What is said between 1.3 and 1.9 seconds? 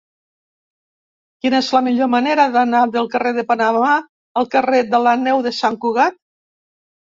Quina és la